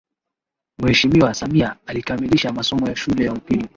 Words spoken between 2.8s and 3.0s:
ya